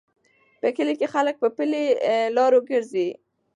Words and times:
په 0.59 0.67
کلي 0.75 0.93
کې 0.99 1.07
خلک 1.13 1.35
په 1.43 1.47
پلي 1.57 1.83
لارو 2.35 2.59
ګرځي. 2.69 3.09